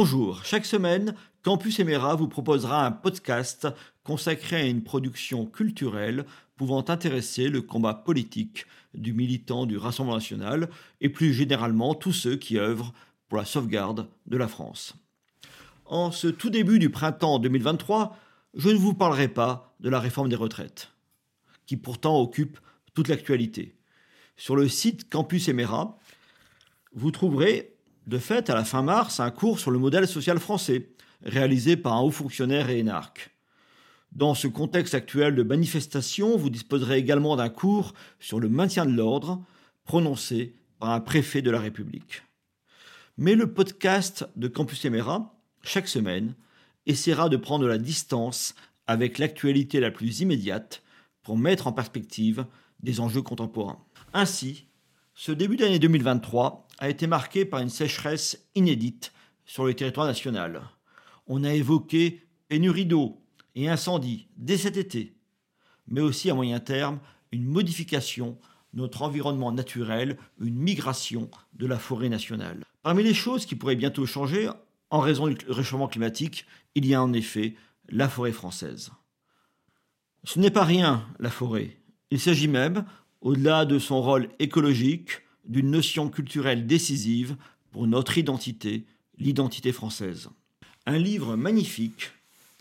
[0.00, 3.66] Bonjour, chaque semaine, Campus Emera vous proposera un podcast
[4.04, 6.24] consacré à une production culturelle
[6.54, 10.70] pouvant intéresser le combat politique du militant du Rassemblement national
[11.00, 12.92] et plus généralement tous ceux qui œuvrent
[13.28, 14.94] pour la sauvegarde de la France.
[15.84, 18.16] En ce tout début du printemps 2023,
[18.54, 20.92] je ne vous parlerai pas de la réforme des retraites,
[21.66, 22.60] qui pourtant occupe
[22.94, 23.74] toute l'actualité.
[24.36, 25.98] Sur le site Campus Emera,
[26.94, 27.74] vous trouverez
[28.08, 30.88] de fait à la fin mars un cours sur le modèle social français,
[31.22, 33.30] réalisé par un haut fonctionnaire et énarque.
[34.12, 38.92] Dans ce contexte actuel de manifestation, vous disposerez également d'un cours sur le maintien de
[38.92, 39.44] l'ordre,
[39.84, 42.22] prononcé par un préfet de la République.
[43.18, 46.34] Mais le podcast de Campus Emera, chaque semaine,
[46.86, 48.54] essaiera de prendre la distance
[48.86, 50.82] avec l'actualité la plus immédiate
[51.22, 52.46] pour mettre en perspective
[52.80, 53.84] des enjeux contemporains.
[54.14, 54.67] Ainsi,
[55.20, 59.12] ce début d'année 2023 a été marqué par une sécheresse inédite
[59.46, 60.62] sur le territoire national.
[61.26, 63.20] On a évoqué pénurie d'eau
[63.56, 65.16] et incendies dès cet été,
[65.88, 67.00] mais aussi à moyen terme
[67.32, 68.38] une modification
[68.72, 72.62] de notre environnement naturel, une migration de la forêt nationale.
[72.84, 74.48] Parmi les choses qui pourraient bientôt changer,
[74.90, 77.56] en raison du réchauffement climatique, il y a en effet
[77.88, 78.92] la forêt française.
[80.22, 81.76] Ce n'est pas rien, la forêt.
[82.12, 82.84] Il s'agit même,
[83.20, 87.36] au-delà de son rôle écologique, d'une notion culturelle décisive
[87.70, 88.84] pour notre identité,
[89.18, 90.28] l'identité française.
[90.86, 92.10] Un livre magnifique,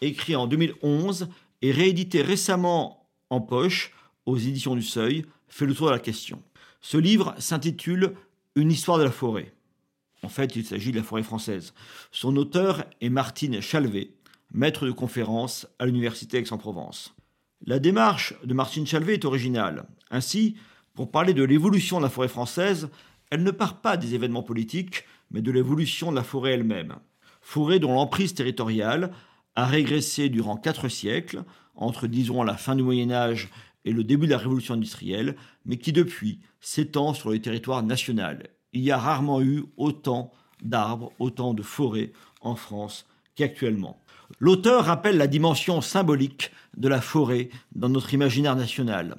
[0.00, 1.28] écrit en 2011
[1.62, 3.92] et réédité récemment en poche
[4.26, 6.42] aux éditions du Seuil, fait le tour de la question.
[6.80, 8.14] Ce livre s'intitule
[8.56, 9.52] Une histoire de la forêt.
[10.22, 11.72] En fait, il s'agit de la forêt française.
[12.12, 14.10] Son auteur est Martine Chalvet,
[14.52, 17.14] maître de conférence à l'Université Aix-en-Provence.
[17.66, 19.84] La démarche de Martine Chalvet est originale.
[20.10, 20.56] Ainsi,
[20.94, 22.88] pour parler de l'évolution de la forêt française,
[23.30, 26.96] elle ne part pas des événements politiques, mais de l'évolution de la forêt elle-même.
[27.42, 29.12] Forêt dont l'emprise territoriale
[29.56, 31.44] a régressé durant quatre siècles,
[31.74, 33.50] entre disons la fin du Moyen Âge
[33.84, 38.48] et le début de la Révolution industrielle, mais qui depuis s'étend sur le territoire national.
[38.72, 40.32] Il y a rarement eu autant
[40.62, 43.06] d'arbres, autant de forêts en France
[43.40, 44.02] qu'actuellement.
[44.38, 49.16] L'auteur rappelle la dimension symbolique de la forêt dans notre imaginaire national.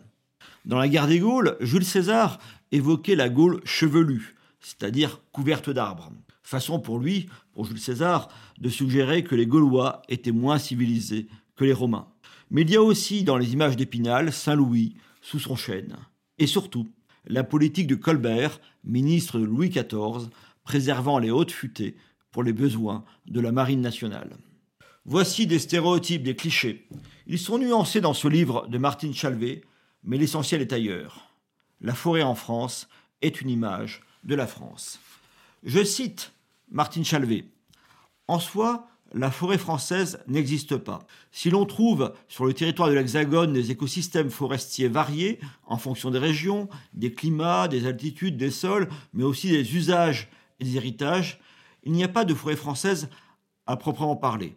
[0.64, 2.40] Dans la guerre des Gaules, Jules César
[2.72, 6.12] évoquait la Gaule chevelue, c'est-à-dire couverte d'arbres.
[6.44, 11.66] Façon pour lui, pour Jules César, de suggérer que les Gaulois étaient moins civilisés que
[11.66, 12.08] les Romains.
[12.52, 15.96] Mais il y a aussi dans les images d'Épinal Saint-Louis sous son chêne.
[16.38, 16.88] Et surtout,
[17.26, 20.30] la politique de Colbert, ministre de Louis XIV,
[20.64, 21.96] préservant les hautes futées
[22.32, 24.38] pour les besoins de la marine nationale.
[25.06, 26.88] Voici des stéréotypes, des clichés.
[27.28, 29.62] Ils sont nuancés dans ce livre de Martine Chalvet,
[30.04, 31.34] mais l'essentiel est ailleurs.
[31.82, 32.88] La forêt en France
[33.22, 35.00] est une image de la France.
[35.64, 36.34] Je cite
[36.70, 37.46] Martine Chalvet.
[38.28, 41.00] En soi, la forêt française n'existe pas.
[41.32, 46.20] Si l'on trouve sur le territoire de l'Hexagone des écosystèmes forestiers variés en fonction des
[46.20, 51.40] régions, des climats, des altitudes, des sols, mais aussi des usages et des héritages,
[51.84, 53.10] il n'y a pas de forêt française
[53.66, 54.56] à proprement parler.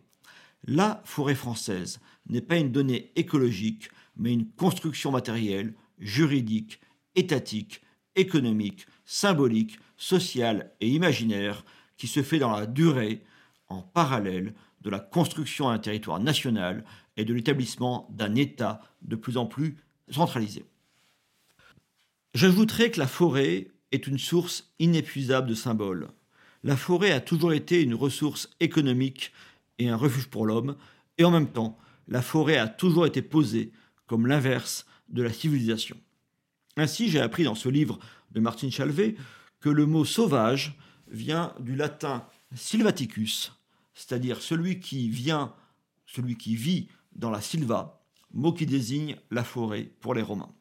[0.67, 6.81] La forêt française n'est pas une donnée écologique, mais une construction matérielle, juridique,
[7.15, 7.83] étatique,
[8.17, 11.65] économique, symbolique, sociale et imaginaire
[11.97, 13.23] qui se fait dans la durée,
[13.69, 16.85] en parallèle de la construction d'un territoire national
[17.17, 19.77] et de l'établissement d'un État de plus en plus
[20.11, 20.67] centralisé.
[22.35, 26.09] J'ajouterai que la forêt est une source inépuisable de symboles.
[26.65, 29.33] La forêt a toujours été une ressource économique
[29.79, 30.77] et un refuge pour l'homme,
[31.19, 33.71] et en même temps, la forêt a toujours été posée
[34.07, 35.95] comme l'inverse de la civilisation.
[36.79, 37.99] Ainsi, j'ai appris dans ce livre
[38.31, 39.17] de Martine Chalvet
[39.61, 43.53] que le mot sauvage vient du latin silvaticus,
[43.93, 45.53] c'est-à-dire celui qui vient,
[46.07, 48.03] celui qui vit dans la silva,
[48.33, 50.55] mot qui désigne la forêt pour les Romains.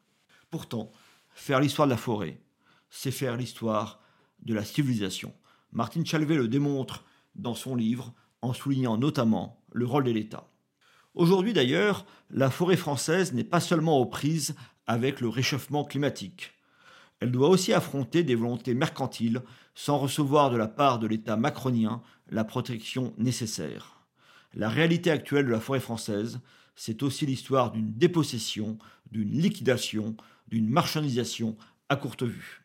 [0.51, 0.91] Pourtant,
[1.33, 2.41] faire l'histoire de la forêt,
[2.89, 4.01] c'est faire l'histoire
[4.41, 5.33] de la civilisation.
[5.73, 7.03] Martine Chalvet le démontre
[7.33, 10.47] dans son livre en soulignant notamment le rôle de l'État.
[11.15, 14.55] Aujourd'hui d'ailleurs, la forêt française n'est pas seulement aux prises
[14.85, 16.51] avec le réchauffement climatique.
[17.19, 19.41] Elle doit aussi affronter des volontés mercantiles
[19.73, 24.05] sans recevoir de la part de l'État macronien la protection nécessaire.
[24.53, 26.39] La réalité actuelle de la forêt française,
[26.75, 28.77] c'est aussi l'histoire d'une dépossession,
[29.11, 30.15] d'une liquidation,
[30.49, 31.57] d'une marchandisation
[31.89, 32.62] à courte vue.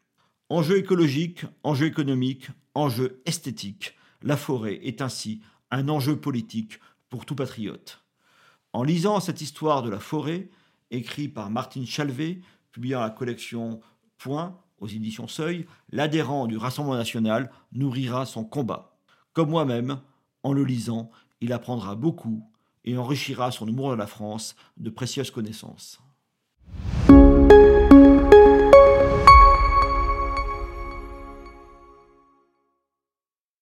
[0.50, 6.81] Enjeu écologique, enjeu économique, enjeu esthétique, la forêt est ainsi un enjeu politique
[7.11, 8.03] pour tout patriote.
[8.73, 10.49] En lisant cette histoire de la forêt,
[10.91, 12.41] écrite par Martine Chalvet,
[12.73, 13.81] publiée dans la collection
[14.17, 18.97] Point aux éditions Seuil, l'adhérent du Rassemblement national nourrira son combat.
[19.35, 20.01] Comme moi-même,
[20.43, 21.11] En le lisant,
[21.43, 22.49] il apprendra beaucoup
[22.85, 26.01] et enrichira son amour de la France de précieuses connaissances.